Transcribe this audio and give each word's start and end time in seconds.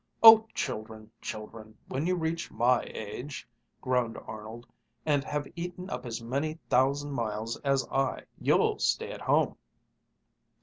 "Oh, 0.23 0.47
children, 0.55 1.11
children! 1.21 1.77
When 1.87 2.07
you 2.07 2.15
reach 2.15 2.49
my 2.49 2.81
age," 2.87 3.47
groaned 3.81 4.17
Arnold, 4.25 4.65
"and 5.05 5.23
have 5.23 5.47
eaten 5.55 5.91
up 5.91 6.07
as 6.07 6.23
many 6.23 6.55
thousand 6.71 7.11
miles 7.11 7.55
as 7.57 7.87
I, 7.91 8.23
you'll 8.39 8.79
stay 8.79 9.11
at 9.11 9.21
home." 9.21 9.57